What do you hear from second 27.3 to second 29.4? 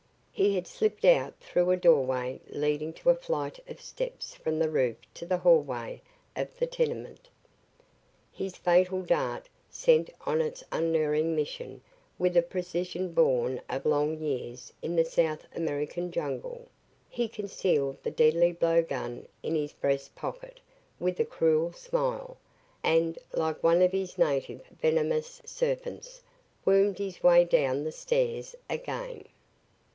down the stairs again.